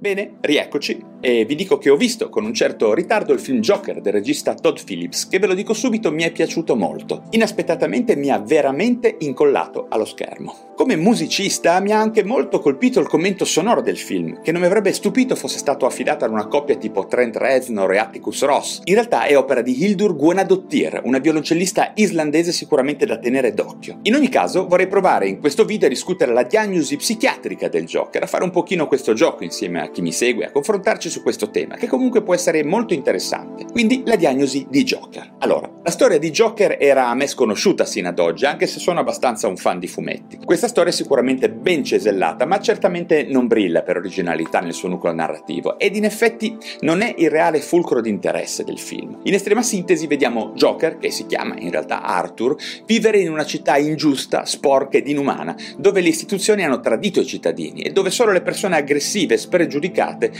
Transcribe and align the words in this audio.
Bene, 0.00 0.36
rieccoci 0.40 1.04
e 1.20 1.44
vi 1.44 1.54
dico 1.54 1.78
che 1.78 1.90
ho 1.90 1.96
visto 1.96 2.28
con 2.28 2.44
un 2.44 2.54
certo 2.54 2.94
ritardo 2.94 3.32
il 3.32 3.40
film 3.40 3.60
Joker 3.60 4.00
del 4.00 4.12
regista 4.12 4.54
Todd 4.54 4.78
Phillips, 4.84 5.28
che 5.28 5.38
ve 5.38 5.46
lo 5.46 5.54
dico 5.54 5.74
subito 5.74 6.12
mi 6.12 6.22
è 6.22 6.30
piaciuto 6.30 6.76
molto. 6.76 7.24
Inaspettatamente 7.30 8.16
mi 8.16 8.30
ha 8.30 8.38
veramente 8.38 9.16
incollato 9.20 9.86
allo 9.88 10.04
schermo. 10.04 10.72
Come 10.76 10.94
musicista 10.96 11.80
mi 11.80 11.90
ha 11.90 12.00
anche 12.00 12.22
molto 12.22 12.60
colpito 12.60 13.00
il 13.00 13.08
commento 13.08 13.44
sonoro 13.44 13.80
del 13.80 13.98
film, 13.98 14.40
che 14.42 14.52
non 14.52 14.60
mi 14.60 14.66
avrebbe 14.66 14.92
stupito 14.92 15.34
fosse 15.34 15.58
stato 15.58 15.86
affidato 15.86 16.24
ad 16.24 16.30
una 16.30 16.46
coppia 16.46 16.76
tipo 16.76 17.06
Trent 17.06 17.36
Reznor 17.36 17.92
e 17.92 17.98
Atticus 17.98 18.44
Ross. 18.44 18.80
In 18.84 18.94
realtà 18.94 19.24
è 19.24 19.36
opera 19.36 19.60
di 19.60 19.82
Hildur 19.82 20.14
Guðnadóttir, 20.14 21.00
una 21.04 21.18
violoncellista 21.18 21.92
islandese 21.94 22.52
sicuramente 22.52 23.06
da 23.06 23.18
tenere 23.18 23.52
d'occhio. 23.52 23.98
In 24.02 24.14
ogni 24.14 24.28
caso 24.28 24.66
vorrei 24.68 24.86
provare 24.86 25.26
in 25.26 25.40
questo 25.40 25.64
video 25.64 25.86
a 25.86 25.90
discutere 25.90 26.32
la 26.32 26.44
diagnosi 26.44 26.96
psichiatrica 26.96 27.68
del 27.68 27.84
Joker, 27.84 28.22
a 28.22 28.26
fare 28.26 28.44
un 28.44 28.50
pochino 28.50 28.86
questo 28.86 29.14
gioco 29.14 29.42
insieme 29.42 29.80
a 29.82 29.90
chi 29.90 30.00
mi 30.00 30.12
segue, 30.12 30.46
a 30.46 30.52
confrontarci 30.52 31.07
su 31.08 31.22
questo 31.22 31.50
tema, 31.50 31.76
che 31.76 31.86
comunque 31.86 32.22
può 32.22 32.34
essere 32.34 32.64
molto 32.64 32.94
interessante. 32.94 33.64
Quindi 33.70 34.02
la 34.06 34.16
diagnosi 34.16 34.66
di 34.68 34.84
Joker. 34.84 35.34
Allora, 35.38 35.70
la 35.82 35.90
storia 35.90 36.18
di 36.18 36.30
Joker 36.30 36.76
era 36.78 37.08
a 37.08 37.14
me 37.14 37.26
sconosciuta 37.26 37.84
sino 37.84 38.08
ad 38.08 38.18
oggi, 38.18 38.44
anche 38.44 38.66
se 38.66 38.78
sono 38.78 39.00
abbastanza 39.00 39.48
un 39.48 39.56
fan 39.56 39.78
di 39.78 39.88
fumetti. 39.88 40.38
Questa 40.44 40.68
storia 40.68 40.92
è 40.92 40.94
sicuramente 40.94 41.50
ben 41.50 41.84
cesellata, 41.84 42.46
ma 42.46 42.60
certamente 42.60 43.24
non 43.24 43.46
brilla 43.46 43.82
per 43.82 43.96
originalità 43.96 44.60
nel 44.60 44.74
suo 44.74 44.88
nucleo 44.88 45.12
narrativo, 45.12 45.78
ed 45.78 45.96
in 45.96 46.04
effetti 46.04 46.56
non 46.80 47.00
è 47.00 47.14
il 47.18 47.30
reale 47.30 47.60
fulcro 47.60 48.00
di 48.00 48.10
interesse 48.10 48.64
del 48.64 48.78
film. 48.78 49.20
In 49.24 49.34
estrema 49.34 49.62
sintesi 49.62 50.06
vediamo 50.06 50.52
Joker, 50.54 50.98
che 50.98 51.10
si 51.10 51.26
chiama 51.26 51.56
in 51.58 51.70
realtà 51.70 52.02
Arthur, 52.02 52.56
vivere 52.86 53.18
in 53.18 53.30
una 53.30 53.44
città 53.44 53.76
ingiusta, 53.76 54.44
sporca 54.44 54.98
ed 54.98 55.08
inumana, 55.08 55.56
dove 55.76 56.00
le 56.00 56.08
istituzioni 56.08 56.64
hanno 56.64 56.80
tradito 56.80 57.20
i 57.20 57.26
cittadini 57.26 57.82
e 57.82 57.90
dove 57.90 58.10
solo 58.10 58.32
le 58.32 58.42
persone 58.42 58.76
aggressive 58.76 59.34
e 59.34 59.38
spregiudicate 59.38 59.76
giudicate 59.78 60.32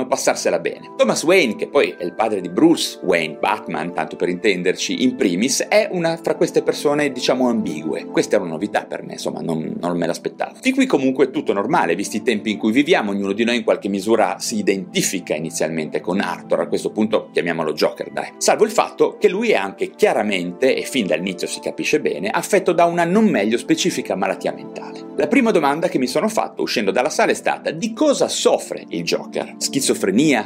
sembrano 0.00 0.06
passarsela 0.06 0.58
bene. 0.58 0.92
Thomas 0.96 1.22
Wayne, 1.22 1.56
che 1.56 1.68
poi 1.68 1.94
è 1.96 2.04
il 2.04 2.14
padre 2.14 2.40
di 2.40 2.48
Bruce 2.48 2.98
Wayne, 3.02 3.36
Batman, 3.38 3.92
tanto 3.92 4.16
per 4.16 4.28
intenderci, 4.28 5.02
in 5.02 5.16
primis, 5.16 5.62
è 5.62 5.88
una 5.90 6.18
fra 6.22 6.34
queste 6.34 6.62
persone, 6.62 7.12
diciamo, 7.12 7.48
ambigue. 7.48 8.06
Questa 8.06 8.36
è 8.36 8.40
una 8.40 8.50
novità 8.50 8.84
per 8.84 9.02
me, 9.02 9.12
insomma, 9.12 9.40
non, 9.40 9.76
non 9.80 9.96
me 9.96 10.06
l'aspettavo. 10.06 10.56
Di 10.60 10.72
qui 10.72 10.86
comunque 10.86 11.26
è 11.26 11.30
tutto 11.30 11.52
normale, 11.52 11.94
visti 11.94 12.18
i 12.18 12.22
tempi 12.22 12.50
in 12.50 12.58
cui 12.58 12.72
viviamo, 12.72 13.10
ognuno 13.10 13.32
di 13.32 13.44
noi 13.44 13.56
in 13.56 13.64
qualche 13.64 13.88
misura 13.88 14.36
si 14.38 14.56
identifica 14.56 15.34
inizialmente 15.34 16.00
con 16.00 16.20
Arthur, 16.20 16.60
a 16.60 16.68
questo 16.68 16.90
punto 16.90 17.28
chiamiamolo 17.32 17.72
Joker, 17.72 18.10
dai. 18.10 18.32
Salvo 18.38 18.64
il 18.64 18.70
fatto 18.70 19.16
che 19.18 19.28
lui 19.28 19.50
è 19.50 19.56
anche 19.56 19.90
chiaramente, 19.90 20.76
e 20.76 20.82
fin 20.82 21.06
dall'inizio 21.06 21.46
si 21.46 21.60
capisce 21.60 22.00
bene, 22.00 22.28
affetto 22.28 22.72
da 22.72 22.84
una 22.84 23.04
non 23.04 23.26
meglio 23.26 23.58
specifica 23.58 24.14
malattia 24.14 24.52
mentale. 24.52 25.08
La 25.16 25.26
prima 25.26 25.50
domanda 25.50 25.88
che 25.88 25.98
mi 25.98 26.06
sono 26.06 26.28
fatto 26.28 26.62
uscendo 26.62 26.90
dalla 26.90 27.10
sala 27.10 27.32
è 27.32 27.34
stata 27.34 27.70
di 27.70 27.92
cosa 27.92 28.28
soffre 28.28 28.84
il 28.88 29.02
Joker? 29.02 29.54
Schizofrenia, 29.58 29.89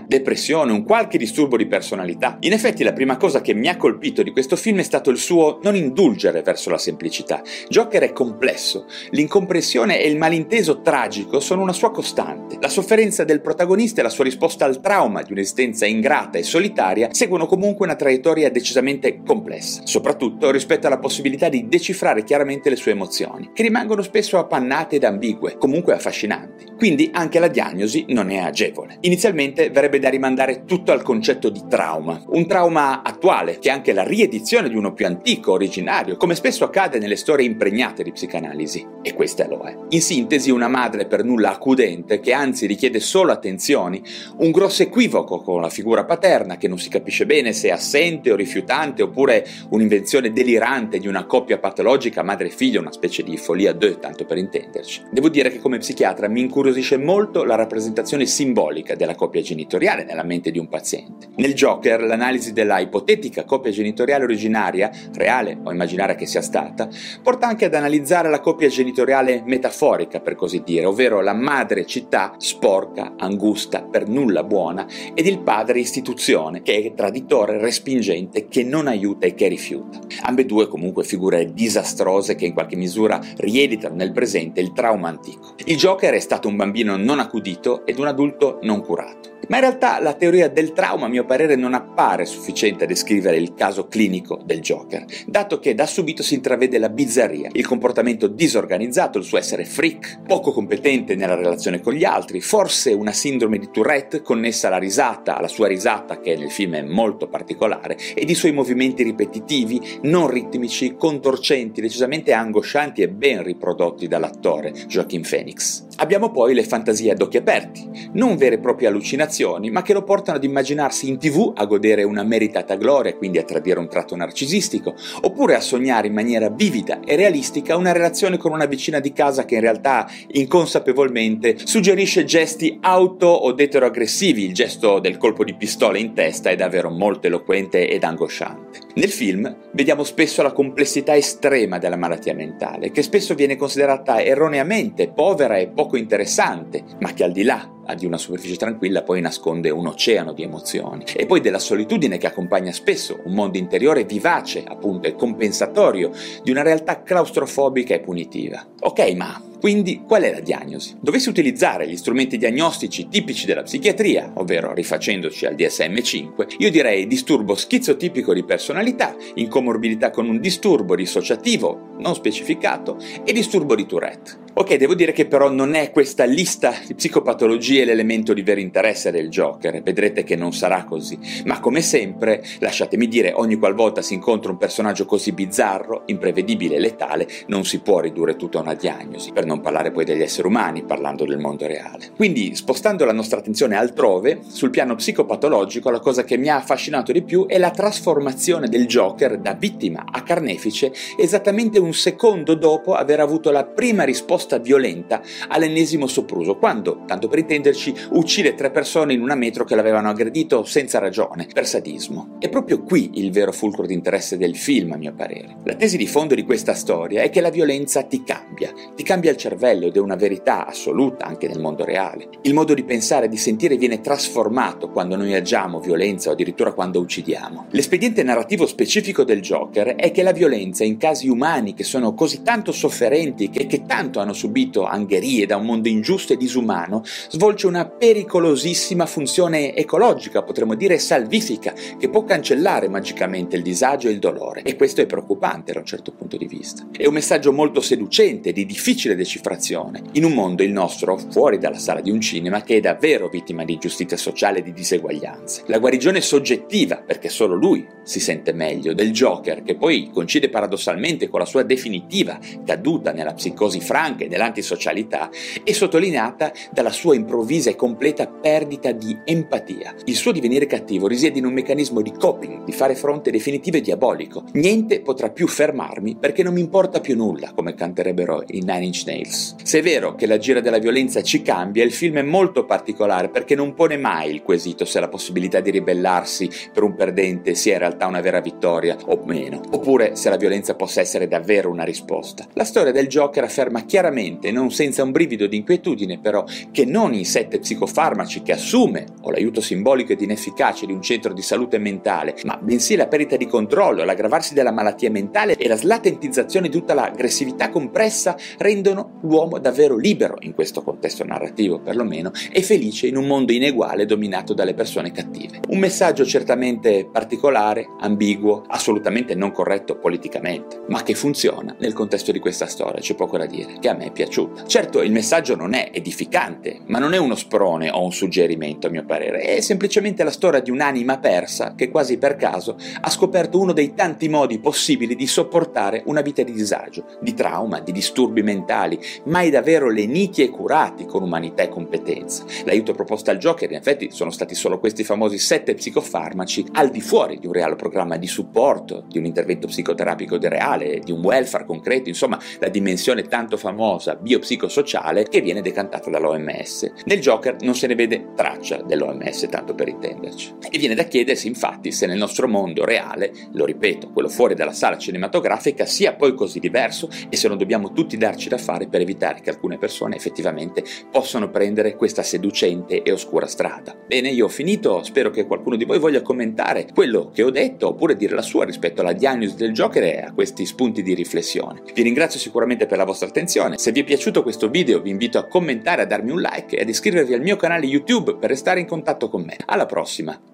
depressione, 0.07 0.73
un 0.73 0.85
qualche 0.85 1.19
disturbo 1.19 1.57
di 1.57 1.67
personalità? 1.67 2.37
In 2.41 2.53
effetti 2.53 2.83
la 2.83 2.93
prima 2.93 3.17
cosa 3.17 3.41
che 3.41 3.55
mi 3.55 3.69
ha 3.69 3.77
colpito 3.77 4.23
di 4.23 4.31
questo 4.31 4.57
film 4.57 4.79
è 4.79 4.83
stato 4.83 5.11
il 5.11 5.19
suo 5.19 5.59
non 5.63 5.77
indulgere 5.77 6.43
verso 6.43 6.71
la 6.71 6.79
semplicità. 6.79 7.43
Joker 7.69 8.03
è 8.03 8.13
complesso, 8.13 8.87
l'incomprensione 9.11 10.01
e 10.01 10.09
il 10.09 10.17
malinteso 10.17 10.81
tragico 10.81 11.41
sono 11.41 11.63
una 11.63 11.73
sua 11.73 11.91
costante. 11.91 12.57
La 12.61 12.69
sofferenza 12.69 13.25
del 13.25 13.41
protagonista 13.41 14.01
e 14.01 14.05
la 14.05 14.09
sua 14.09 14.25
risposta 14.25 14.65
al 14.65 14.81
trauma 14.81 15.23
di 15.23 15.33
un'esistenza 15.33 15.87
ingrata 15.87 16.39
e 16.39 16.43
solitaria 16.43 17.09
seguono 17.13 17.47
comunque 17.47 17.87
una 17.87 17.97
traiettoria 17.97 18.51
decisamente 18.51 19.23
complessa, 19.25 19.83
soprattutto 19.85 20.51
rispetto 20.51 20.87
alla 20.87 20.99
possibilità 20.99 21.49
di 21.49 21.69
decifrare 21.69 22.25
chiaramente 22.25 22.71
le 22.71 22.77
sue 22.77 22.93
emozioni, 22.93 23.51
che 23.53 23.63
rimangono 23.63 24.03
spesso 24.03 24.39
appannate 24.39 24.97
ed 24.97 25.05
ambigue, 25.05 25.57
comunque 25.59 25.93
affascinanti. 25.95 26.65
Quindi 26.77 27.11
anche 27.13 27.39
la 27.39 27.49
diagnosi 27.49 28.05
non 28.09 28.31
è 28.31 28.39
agevole. 28.39 28.97
Inizialmente 29.01 29.33
verrebbe 29.35 29.99
da 29.99 30.09
rimandare 30.09 30.65
tutto 30.65 30.93
al 30.93 31.03
concetto 31.03 31.49
di 31.49 31.63
trauma, 31.69 32.23
un 32.29 32.47
trauma 32.47 33.03
attuale, 33.03 33.59
che 33.59 33.69
è 33.69 33.73
anche 33.73 33.93
la 33.93 34.05
riedizione 34.05 34.69
di 34.69 34.77
uno 34.77 34.93
più 34.93 35.07
antico, 35.07 35.53
originario, 35.53 36.17
come 36.17 36.35
spesso 36.35 36.65
accade 36.65 36.99
nelle 36.99 37.17
storie 37.17 37.47
impregnate 37.47 38.03
di 38.03 38.13
psicanalisi. 38.13 38.87
E 39.03 39.13
questa 39.15 39.47
lo 39.47 39.63
è. 39.63 39.77
In 39.91 40.01
sintesi, 40.01 40.51
una 40.51 40.69
madre 40.69 41.07
per 41.07 41.25
nulla 41.25 41.51
accudente, 41.53 42.21
che 42.21 42.33
anzi 42.33 42.67
richiede 42.67 43.01
solo 43.01 43.33
attenzioni, 43.33 44.03
un 44.39 44.51
grosso 44.51 44.83
equivoco 44.83 45.41
con 45.41 45.61
la 45.61 45.69
figura 45.69 46.05
paterna, 46.05 46.57
che 46.57 46.69
non 46.69 46.79
si 46.79 46.89
capisce 46.89 47.27
bene 47.27 47.53
se 47.53 47.69
è 47.69 47.73
assente 47.73 48.33
o 48.33 48.37
rifiutante, 48.37 49.03
oppure 49.03 49.47
un'invenzione 49.71 50.33
delirante 50.33 50.99
di 50.99 51.07
una 51.07 51.27
coppia 51.27 51.59
patologica 51.59 52.23
madre-figlio, 52.23 52.81
una 52.81 52.93
specie 52.93 53.23
di 53.23 53.37
folia 53.37 53.73
2, 53.73 53.99
tanto 53.99 54.25
per 54.25 54.39
intenderci. 54.39 55.03
Devo 55.11 55.29
dire 55.29 55.51
che 55.51 55.59
come 55.59 55.79
psichiatra 55.79 56.29
mi 56.29 56.41
incuriosisce 56.41 56.97
molto 56.97 57.45
la 57.45 57.55
rappresentazione 57.55 58.27
simbolica 58.27 58.95
della 58.95 59.15
coppia 59.25 59.41
genitoriale 59.41 60.05
nella 60.05 60.23
mente 60.23 60.51
di 60.51 60.59
un 60.59 60.69
paziente. 60.69 61.29
Nel 61.37 61.55
Joker, 61.55 62.03
l'analisi 62.03 62.53
della 62.53 62.79
ipotetica 62.79 63.45
coppia 63.45 63.71
genitoriale 63.71 64.25
originaria, 64.25 64.91
reale 65.15 65.59
o 65.65 65.73
immaginaria 65.73 66.15
che 66.15 66.27
sia 66.27 66.43
stata, 66.43 66.89
porta 67.23 67.47
anche 67.47 67.65
ad 67.65 67.75
analizzare 67.75 68.29
la 68.29 68.41
coppia 68.41 68.69
genitoriale 68.69 69.43
metaforica, 69.47 70.21
per 70.21 70.35
così 70.35 70.63
dire, 70.63 70.85
ovvero 70.85 71.23
la 71.23 71.33
madre 71.33 71.87
città 71.87 72.35
sporca, 72.37 73.15
angusta, 73.17 73.83
per 73.83 74.09
nulla 74.09 74.45
buona, 74.45 74.87
ed 75.15 75.27
il 75.27 75.41
padre 75.41 75.79
istituzione, 75.79 76.61
che 76.61 76.83
è 76.83 76.95
traditore, 76.95 77.59
respingente, 77.59 78.47
che 78.49 78.63
non 78.63 78.89
aiuta 78.89 79.27
e 79.27 79.35
che 79.35 79.49
rifiuta. 79.49 80.01
Ambedue 80.23 80.69
comunque 80.69 81.05
figure 81.05 81.55
disastrose 81.55 82.35
che 82.35 82.45
in 82.45 82.53
qualche 82.53 82.77
misura 82.77 83.19
rieditano 83.39 83.95
nel 83.95 84.13
presente 84.13 84.61
il 84.61 84.73
trauma 84.73 85.09
antico. 85.09 85.55
Il 85.65 85.77
Joker 85.77 86.13
è 86.13 86.21
stato 86.21 86.47
un 86.47 86.57
bambino 86.57 86.97
non 86.97 87.21
accudito 87.21 87.87
ed 87.87 87.99
un 87.99 88.07
adulto 88.07 88.59
non 88.63 88.83
curato. 88.83 89.14
Ma 89.49 89.57
in 89.57 89.63
realtà 89.63 90.01
la 90.01 90.15
teoria 90.15 90.49
del 90.49 90.73
trauma, 90.73 91.07
a 91.07 91.09
mio 91.09 91.25
parere, 91.25 91.55
non 91.55 91.75
appare 91.75 92.25
sufficiente 92.25 92.85
a 92.85 92.87
descrivere 92.87 93.37
il 93.37 93.55
caso 93.55 93.87
clinico 93.89 94.41
del 94.45 94.61
Joker, 94.61 95.05
dato 95.27 95.59
che 95.59 95.75
da 95.75 95.87
subito 95.87 96.23
si 96.23 96.35
intravede 96.35 96.79
la 96.79 96.89
bizzarria, 96.89 97.51
il 97.53 97.67
comportamento 97.67 98.27
disorganizzato, 98.27 99.19
il 99.19 99.25
suo 99.25 99.39
essere 99.39 99.65
freak, 99.65 100.21
poco 100.27 100.51
competente 100.53 101.15
nella 101.15 101.35
relazione 101.35 101.81
con 101.81 101.93
gli 101.93 102.05
altri, 102.05 102.41
forse 102.41 102.93
una 102.93 103.13
sindrome 103.13 103.59
di 103.59 103.69
Tourette 103.71 104.23
connessa 104.23 104.69
alla 104.69 104.79
risata, 104.79 105.37
alla 105.37 105.49
sua 105.49 105.67
risata 105.67 106.21
che 106.21 106.37
nel 106.37 106.51
film 106.51 106.77
è 106.77 106.83
molto 106.83 107.29
particolare, 107.29 107.99
ed 108.15 108.31
i 108.31 108.35
suoi 108.35 108.53
movimenti 108.53 109.03
ripetitivi, 109.03 109.99
non 110.03 110.29
ritmici, 110.29 110.95
contorcenti, 110.97 111.81
decisamente 111.83 112.33
angoscianti 112.33 113.03
e 113.03 113.11
ben 113.11 113.43
riprodotti 113.43 114.09
dall'attore 114.09 114.73
Joaquin 114.87 115.23
Phoenix. 115.23 115.85
Abbiamo 115.97 116.31
poi 116.31 116.55
le 116.55 116.65
fantasie 116.65 117.13
ad 117.13 117.23
occhi 117.23 117.37
aperti, 117.37 118.11
non 118.13 118.37
vere 118.37 118.57
e 118.57 118.59
proprie 118.59 118.89
allucinazioni, 119.05 119.71
ma 119.71 119.83
che 119.83 119.93
lo 119.93 120.03
portano 120.03 120.39
ad 120.39 120.45
immaginarsi 120.45 121.09
in 121.09 121.19
tv 121.19 121.53
a 121.55 121.67
godere 121.67 122.03
una 122.03 122.25
meritata 122.25 122.75
gloria, 122.75 123.15
quindi 123.15 123.39
a 123.39 123.45
tradire 123.45 123.79
un 123.79 123.89
tratto 123.89 124.17
narcisistico, 124.17 124.95
oppure 125.21 125.55
a 125.55 125.61
sognare 125.61 126.07
in 126.07 126.15
maniera 126.15 126.49
vivida 126.49 127.01
e 127.05 127.15
realistica 127.15 127.77
una 127.77 127.93
relazione 127.93 128.39
con 128.39 128.53
una 128.53 128.65
vicina 128.65 128.99
di 128.99 129.13
casa 129.13 129.45
che 129.45 129.57
in 129.57 129.61
realtà 129.61 130.09
inconsapevolmente 130.29 131.57
suggerisce 131.65 132.25
gesti 132.25 132.79
auto 132.81 133.27
o 133.27 133.53
deteroaggressivi, 133.53 134.45
il 134.45 134.55
gesto 134.55 134.99
del 134.99 135.19
colpo 135.19 135.45
di 135.45 135.55
pistola 135.55 135.99
in 135.99 136.15
testa 136.15 136.49
è 136.51 136.57
davvero 136.57 136.91
molto 136.91 137.27
eloquente 137.27 137.89
ed 137.89 138.03
angosciante. 138.03 138.81
Nel 138.95 139.11
film 139.11 139.55
vediamo 139.73 140.05
spesso 140.05 140.43
la 140.43 140.53
complessità 140.53 141.15
estrema 141.15 141.79
della 141.79 141.97
malattia 141.97 142.35
mentale, 142.35 142.91
che 142.91 143.03
spesso 143.03 143.35
viene 143.35 143.57
considerata 143.57 144.23
erroneamente 144.23 145.09
povera 145.09 145.59
e 145.59 145.69
poco 145.69 145.97
interessante, 145.97 146.83
ma 147.01 147.13
che 147.13 147.25
al 147.25 147.33
di 147.33 147.43
là 147.43 147.74
di 147.95 148.07
una 148.07 148.17
superficie 148.17 148.57
tranquilla 148.57 149.03
poi 149.03 149.21
nasconde 149.21 149.69
un 149.71 149.87
oceano 149.87 150.33
di 150.33 150.43
emozioni. 150.43 151.05
E 151.15 151.27
poi 151.27 151.41
della 151.41 151.59
solitudine 151.59 152.17
che 152.17 152.27
accompagna 152.27 152.73
spesso 152.73 153.21
un 153.25 153.35
mondo 153.35 153.59
interiore 153.59 154.05
vivace, 154.05 154.65
appunto, 154.67 155.09
e 155.09 155.15
compensatorio 155.15 156.11
di 156.43 156.51
una 156.51 156.63
realtà 156.63 157.03
claustrofobica 157.03 157.95
e 157.95 158.01
punitiva. 158.01 158.65
Ok, 158.81 159.13
ma 159.15 159.53
quindi 159.65 160.03
qual 160.07 160.25
è 160.25 160.31
la 160.31 160.41
diagnosi? 160.41 160.95
Dovessi 161.01 161.31
utilizzare 161.31 161.89
gli 161.89 161.97
strumenti 161.97 162.37
diagnostici 162.37 163.09
tipici 163.09 163.47
della 163.47 163.63
psichiatria, 163.63 164.33
ovvero 164.35 164.75
rifacendoci 164.75 165.47
al 165.47 165.55
DSM-5, 165.55 166.57
io 166.59 166.71
direi 166.71 167.07
disturbo 167.07 167.55
schizotipico 167.55 168.35
di 168.35 168.45
personalità, 168.45 169.17
in 169.37 169.49
comorbidità 169.49 170.11
con 170.11 170.29
un 170.29 170.39
disturbo 170.39 170.95
dissociativo 170.95 171.93
non 171.99 172.15
specificato 172.15 172.99
e 173.25 173.33
disturbo 173.33 173.75
di 173.75 173.87
Tourette. 173.87 174.43
Ok, 174.57 174.77
devo 174.77 174.95
dire 174.95 175.11
che 175.11 175.27
però 175.27 175.51
non 175.51 175.75
è 175.75 175.91
questa 175.91 176.23
lista 176.23 176.73
di 176.87 176.95
psicopatologie 176.95 177.85
l'elemento 177.85 178.33
di 178.33 178.43
vero 178.43 178.61
interesse 178.61 179.11
del 179.11 179.29
Joker, 179.29 179.83
vedrete 179.83 180.23
che 180.23 180.37
non 180.37 180.53
sarà 180.53 180.85
così, 180.85 181.19
ma 181.45 181.59
come 181.59 181.81
sempre, 181.81 182.41
lasciatemi 182.61 183.09
dire, 183.09 183.33
ogni 183.35 183.57
qualvolta 183.57 184.01
si 184.01 184.15
incontra 184.15 184.53
un 184.53 184.57
personaggio 184.57 185.07
così 185.07 185.33
bizzarro, 185.33 186.03
imprevedibile 186.07 186.77
e 186.77 186.79
letale, 186.79 187.27
non 187.49 187.65
si 187.65 187.81
può 187.81 187.99
ridurre 187.99 188.37
tutto 188.37 188.59
a 188.59 188.61
una 188.61 188.75
diagnosi, 188.75 189.33
per 189.33 189.45
non 189.45 189.54
parlare 189.61 189.91
poi 189.91 190.05
degli 190.05 190.23
esseri 190.23 190.49
umani, 190.49 190.85
parlando 190.85 191.25
del 191.25 191.39
mondo 191.39 191.67
reale. 191.67 192.11
Quindi, 192.17 192.55
spostando 192.55 193.05
la 193.05 193.13
nostra 193.13 193.39
attenzione 193.39 193.77
altrove, 193.77 194.41
sul 194.47 194.71
piano 194.71 194.95
psicopatologico, 194.95 195.91
la 195.91 196.01
cosa 196.01 196.25
che 196.25 196.37
mi 196.37 196.49
ha 196.49 196.57
affascinato 196.57 197.13
di 197.13 197.23
più 197.23 197.47
è 197.47 197.59
la 197.59 197.71
trasformazione 197.71 198.69
del 198.69 198.87
Joker 198.87 199.39
da 199.39 199.55
vittima 199.55 200.05
a 200.11 200.23
carnefice 200.23 200.93
esattamente 201.17 201.79
un 201.79 201.93
secondo 201.93 202.55
dopo 202.55 202.95
aver 202.95 203.21
avuto 203.21 203.51
la 203.51 203.65
prima 203.65 204.05
risposta 204.05 204.59
violenta 204.59 205.23
all'ennesimo 205.49 206.07
sopruso, 206.07 206.57
quando, 206.57 207.03
tanto 207.07 207.29
per 207.29 207.39
intenderci, 207.39 207.95
uccide 208.11 208.55
tre 208.55 208.71
persone 208.71 209.13
in 209.13 209.23
una 209.23 209.35
metro 209.35 209.65
che 209.65 209.75
l'avevano 209.75 210.09
aggredito 210.09 210.65
senza 210.65 210.99
ragione, 210.99 211.47
per 211.53 211.67
sadismo. 211.67 212.37
È 212.39 212.49
proprio 212.49 212.83
qui 212.83 213.11
il 213.15 213.31
vero 213.33 213.53
fulcro 213.53 213.87
di 213.87 213.95
interesse 213.95 214.37
del 214.37 214.57
film, 214.57 214.93
a 214.93 214.97
mio 214.97 215.15
parere. 215.15 215.57
La 215.65 215.75
tesi 215.75 215.97
di 215.97 216.07
fondo 216.07 216.35
di 216.35 216.45
questa 216.45 216.75
storia 216.75 217.23
è 217.23 217.31
che 217.31 217.41
la 217.41 217.51
violenza 217.51 218.03
ti 218.03 218.23
cambia, 218.23 218.73
ti 218.95 219.03
cambia 219.03 219.34
il 219.35 219.41
cervello 219.41 219.87
ed 219.87 219.97
è 219.97 220.01
una 220.01 220.17
verità 220.17 220.67
assoluta 220.67 221.27
anche 221.27 221.49
nel 221.49 221.61
mondo 221.61 221.85
reale. 221.85 222.29
Il 222.43 222.55
modo 222.55 222.73
di 222.73 222.85
pensare 222.85 223.27
e 223.27 223.29
di 223.29 223.37
sentire 223.37 223.77
viene 223.77 224.01
trasformato 224.01 224.89
quando 224.89 225.17
noi 225.17 225.35
agiamo 225.35 225.81
violenza 225.81 226.31
o 226.31 226.33
addirittura 226.33 226.73
quando 226.73 227.01
uccidiamo. 227.01 227.67
L'espediente 227.71 228.23
narrativo 228.23 228.67
specifico 228.67 229.25
del 229.25 229.41
Joker 229.41 229.97
è 229.97 230.11
che 230.11 230.23
la 230.23 230.33
violenza 230.33 230.85
in 230.85 230.97
casi 230.97 231.29
umani 231.29 231.75
che 231.75 231.85
sono 231.85 232.15
così 232.15 232.43
tanto 232.43 232.73
sofferenti 232.73 233.51
e 233.53 233.67
che 233.67 233.85
tanto 233.87 234.21
hanno 234.21 234.33
subito 234.33 234.85
angherie 234.85 235.47
da 235.47 235.57
un 235.57 235.67
mondo 235.67 235.89
ingiusto 235.89 236.33
e 236.33 236.37
disumano, 236.37 237.03
svolge 237.05 237.67
una 237.67 237.87
pericolosissima 237.87 239.07
funzione 239.07 239.75
ecologica, 239.75 240.43
potremmo 240.43 240.75
dire 240.75 240.99
salvifica, 240.99 241.75
che 241.99 242.09
può 242.09 242.25
cancellare 242.25 242.89
magicamente 242.89 243.57
il 243.57 243.63
disagio 243.63 244.09
e 244.09 244.13
il 244.13 244.19
dolore. 244.19 244.63
E 244.63 244.77
questo 244.77 245.01
è 245.01 245.07
preoccupante 245.07 245.73
da 245.73 245.81
un 245.81 245.87
certo 245.87 246.13
punto 246.13 246.37
di 246.37 246.47
vista. 246.47 246.87
È 246.91 247.07
un 247.07 247.15
messaggio 247.15 247.53
molto 247.53 247.81
seducente, 247.81 248.53
di 248.53 248.65
difficile 248.65 249.15
decifrazione, 249.25 250.03
in 250.13 250.25
un 250.25 250.33
mondo, 250.33 250.63
il 250.63 250.71
nostro, 250.71 251.17
fuori 251.17 251.59
dalla 251.59 251.79
sala 251.79 252.01
di 252.01 252.11
un 252.11 252.21
cinema, 252.21 252.63
che 252.63 252.77
è 252.77 252.81
davvero 252.81 253.29
vittima 253.29 253.65
di 253.65 253.73
ingiustizia 253.73 254.17
sociale 254.17 254.59
e 254.59 254.63
di 254.63 254.73
diseguaglianze. 254.73 255.65
La 255.67 255.79
guarigione 255.79 256.21
soggettiva, 256.21 256.97
perché 256.97 257.29
solo 257.29 257.55
lui 257.55 257.87
si 258.05 258.21
sente 258.21 258.53
meglio, 258.53 258.93
del 258.93 259.11
Joker, 259.11 259.63
che 259.63 259.77
poi 259.77 260.11
coincide 260.13 260.51
paradossalmente 260.51 261.29
con 261.29 261.41
la 261.41 261.47
sua 261.47 261.63
definitiva 261.63 262.39
caduta 262.65 263.13
nella 263.13 263.33
psicosi 263.33 263.81
franca 263.81 264.25
e 264.25 264.29
dell'antisocialità, 264.29 265.31
è 265.65 265.73
sottolineata 265.73 266.53
dalla 266.71 266.93
sua 266.93 267.15
improvvisa 267.15 267.71
e 267.71 267.77
completa 267.77 268.29
perdita 268.29 268.93
di 268.93 269.17
empatia. 269.25 269.95
Il 270.05 270.17
suo 270.17 270.33
divenire 270.33 270.67
cattivo 270.67 271.07
risiede 271.07 271.39
in 271.39 271.47
un 271.47 271.55
meccanismo 271.55 272.03
di 272.03 272.13
coping, 272.13 272.65
di 272.65 272.73
fare 272.73 272.95
fronte 272.95 273.31
definitivo 273.31 273.79
e 273.79 273.81
diabolico. 273.81 274.45
Niente 274.53 275.01
potrà 275.01 275.31
più 275.31 275.49
fermarmi 275.49 276.17
perché 276.21 276.43
non 276.43 276.53
mi 276.53 276.61
importa 276.61 277.01
più 277.01 277.17
nulla, 277.17 277.53
come 277.55 277.75
canterebbero 277.75 278.43
i 278.49 278.61
Nine 278.61 278.85
Inch 278.85 279.05
Nails. 279.07 279.14
Se 279.23 279.79
è 279.79 279.83
vero 279.83 280.15
che 280.15 280.27
la 280.27 280.39
gira 280.39 280.61
della 280.61 280.79
violenza 280.79 281.23
ci 281.23 281.43
cambia, 281.43 281.85
il 281.85 281.93
film 281.93 282.19
è 282.19 282.23
molto 282.23 282.65
particolare 282.65 283.29
perché 283.29 283.55
non 283.55 283.75
pone 283.75 283.97
mai 283.97 284.33
il 284.33 284.43
quesito 284.43 284.85
se 284.85 284.99
la 284.99 285.09
possibilità 285.09 285.61
di 285.61 285.71
ribellarsi 285.71 286.51
per 286.73 286.83
un 286.83 286.95
perdente 286.95 287.55
sia 287.55 287.75
in 287.75 287.79
realtà 287.79 288.07
una 288.07 288.21
vera 288.21 288.41
vittoria 288.41 288.97
o 289.07 289.23
meno, 289.25 289.61
oppure 289.71 290.17
se 290.17 290.31
la 290.31 290.37
violenza 290.37 290.75
possa 290.75 291.01
essere 291.01 291.29
davvero 291.29 291.71
una 291.71 291.85
risposta. 291.85 292.47
La 292.55 292.65
storia 292.65 292.93
del 292.93 293.07
Joker 293.07 293.45
afferma 293.45 293.85
chiaramente, 293.85 294.51
non 294.51 294.71
senza 294.71 295.03
un 295.03 295.13
brivido 295.13 295.47
di 295.47 295.57
inquietudine 295.57 296.19
però, 296.19 296.45
che 296.73 296.85
non 296.85 297.15
i 297.15 297.25
sette 297.25 297.59
psicofarmaci 297.59 298.43
che 298.43 298.53
assume 298.53 299.07
o 299.23 299.31
l'aiuto 299.31 299.61
simbolico 299.61 300.13
ed 300.13 300.21
inefficace 300.21 300.87
di 300.87 300.93
un 300.93 301.03
centro 301.03 301.33
di 301.33 301.43
salute 301.43 301.79
mentale, 301.79 302.37
ma 302.45 302.59
bensì 302.61 302.97
la 302.97 303.07
perdita 303.07 303.37
di 303.37 303.47
controllo, 303.47 304.05
l'aggravarsi 304.05 304.55
della 304.55 304.73
malattia 304.73 305.11
mentale 305.11 305.57
e 305.57 305.69
la 305.69 305.77
slatentizzazione 305.77 306.69
di 306.69 306.77
tutta 306.77 306.95
l'aggressività 306.95 307.71
compressa 307.71 308.37
rendono 308.59 309.04
l'uomo 309.23 309.59
davvero 309.59 309.97
libero 309.97 310.37
in 310.41 310.55
questo 310.55 310.83
contesto 310.83 311.25
narrativo 311.25 311.81
perlomeno 311.81 312.31
e 312.53 312.63
felice 312.63 313.07
in 313.07 313.17
un 313.17 313.27
mondo 313.27 313.53
ineguale 313.53 314.07
dominato 314.07 314.55
dalle 314.55 314.75
persone 314.75 315.13
cattive. 315.13 315.61
Un 315.69 315.79
messaggio 315.79 316.25
certamente 316.25 317.09
particolare, 317.11 317.87
ambiguo, 318.01 318.65
assolutamente 318.69 319.35
non 319.35 319.53
corretto 319.53 319.97
politicamente, 319.99 320.83
ma 320.89 321.03
che 321.03 321.15
funziona 321.15 321.75
nel 321.79 321.93
contesto 321.93 322.33
di 322.33 322.39
questa 322.39 322.67
storia, 322.67 323.01
c'è 323.01 323.15
poco 323.15 323.39
da 323.39 323.47
dire, 323.47 323.77
che 323.81 323.89
a 323.89 323.95
me 323.95 324.11
piaciuta. 324.11 324.67
Certo, 324.67 325.03
il 325.03 325.13
messaggio 325.13 325.57
non 325.57 325.75
è 325.75 325.91
edificante, 325.93 326.81
ma 326.87 326.99
non 326.99 327.15
è 327.15 327.19
uno 327.19 327.35
sprone 327.35 327.91
o 327.91 328.03
un 328.03 328.13
suggerimento, 328.13 328.87
a 328.87 328.91
mio 328.91 329.05
parere, 329.05 329.41
è 329.41 329.61
semplicemente 329.61 330.25
la 330.25 330.31
storia 330.31 330.61
di 330.61 330.71
un'anima 330.71 331.19
persa 331.19 331.75
che 331.75 331.91
quasi 331.91 332.19
per 332.19 332.37
caso 332.37 332.77
ha 333.01 333.11
scoperto 333.11 333.59
uno 333.59 333.73
dei 333.73 333.95
tanti 333.95 334.29
modi 334.29 334.59
possibili 334.59 335.15
di 335.15 335.27
sopportare 335.27 336.03
una 336.07 336.21
vita 336.21 336.43
di 336.43 336.53
disagio, 336.53 337.05
di 337.21 337.35
trauma, 337.35 337.81
di 337.81 337.93
disturbi 337.93 338.43
mentali, 338.43 338.94
mai 339.25 339.51
davvero 339.51 339.91
leniti 339.91 340.43
e 340.43 340.51
curati 340.51 341.07
con 341.07 341.23
umanità 341.23 341.63
e 341.63 341.69
competenza. 341.69 342.45
L'aiuto 342.65 342.93
proposto 342.93 343.31
al 343.31 343.39
Joker, 343.39 343.71
in 343.71 343.77
effetti, 343.77 344.11
sono 344.11 344.31
stati 344.31 344.55
solo 344.55 344.79
questi 344.79 345.05
famosi 345.05 345.39
sette 345.39 345.75
psicofarmaci 345.75 346.67
al 346.73 346.91
di 346.91 347.01
fuori 347.01 347.39
di 347.39 347.47
un 347.47 347.53
reale 347.53 347.77
programma 347.77 348.17
di 348.17 348.27
supporto, 348.27 349.05
di 349.09 349.19
un 349.19 349.25
intervento 349.25 349.67
psicoterapico 349.67 350.39
reale, 350.39 351.01
di 351.01 351.13
un 351.13 351.21
welfare 351.23 351.65
concreto, 351.65 352.09
insomma, 352.09 352.39
la 352.59 352.69
dimensione 352.69 353.23
tanto 353.23 353.57
famosa 353.57 354.15
biopsicosociale 354.15 355.25
che 355.25 355.41
viene 355.41 355.63
decantata 355.63 356.11
dall'OMS. 356.11 356.93
Nel 357.05 357.21
Joker 357.21 357.57
non 357.61 357.75
se 357.75 357.87
ne 357.87 357.95
vede 357.95 358.33
traccia 358.35 358.83
dell'OMS, 358.83 359.47
tanto 359.51 359.75
per 359.75 359.89
intenderci. 359.89 360.55
E 360.71 360.79
viene 360.79 360.95
da 360.95 361.05
chiedersi 361.05 361.47
infatti 361.47 361.93
se 361.93 362.07
nel 362.07 362.19
nostro 362.19 362.49
mondo 362.49 362.85
reale, 362.85 363.33
lo 363.53 363.65
ripeto, 363.65 364.11
quello 364.11 364.29
fuori 364.29 364.55
dalla 364.55 364.73
sala 364.73 364.99
cinematografica, 364.99 365.87
sia 365.87 366.15
poi 366.15 366.35
così 366.35 366.59
diverso 366.59 367.09
e 367.29 367.37
se 367.37 367.49
non 367.49 367.59
dobbiamo 367.59 367.93
tutti 367.93 368.17
darci 368.17 368.49
da 368.49 368.59
fare 368.59 368.84
per 368.89 369.01
evitare 369.01 369.41
che 369.41 369.51
alcune 369.51 369.79
persone 369.79 370.17
effettivamente 370.17 370.85
possano 371.11 371.51
prendere 371.51 371.97
questa 371.97 372.23
seducente 372.23 373.03
e 373.03 373.13
oscura 373.13 373.47
strada. 373.47 373.97
Bene, 374.07 374.31
io 374.31 374.47
ho 374.47 374.49
finito, 374.49 375.03
spero 375.03 375.31
che 375.31 375.47
qualcuno 375.47 375.77
di 375.77 375.85
voi 375.85 375.99
voglia 375.99 376.23
commentare 376.23 376.87
quello 376.93 377.31
che 377.33 377.43
ho 377.43 377.51
detto 377.51 377.89
oppure 377.89 378.17
dire 378.17 378.35
la 378.35 378.43
sua 378.43 378.65
rispetto 378.65 379.01
alla 379.01 379.13
diagnosi 379.13 379.57
del 379.57 379.73
Joker 379.73 380.03
e 380.03 380.19
a 380.21 380.33
questi 380.33 380.67
spunti 380.67 381.03
di 381.03 381.15
riflessione. 381.15 381.83
Vi 381.93 382.03
ringrazio 382.03 382.41
sicuramente 382.41 382.87
per 382.87 382.99
la 382.99 383.05
vostra 383.05 383.29
attenzione, 383.29 383.79
se 383.79 383.93
vi 383.93 384.01
è 384.01 384.05
piaciuto 384.05 384.43
questo 384.43 384.69
video 384.69 385.01
vi 385.01 385.11
invito 385.11 385.39
a 385.39 385.47
commentare, 385.47 386.03
a 386.03 386.07
darmi 386.07 386.31
un 386.31 386.41
like 386.41 386.77
e 386.77 386.83
ad 386.83 386.89
iscrivervi 386.89 387.35
al 387.35 387.41
mio 387.41 387.57
canale 387.57 387.87
YouTube 387.87 388.37
per 388.37 388.51
restare 388.51 388.81
in 388.81 388.87
contatto 388.87 389.29
con 389.29 389.43
me. 389.43 389.57
Alla 389.67 389.87
prossima! 389.87 390.54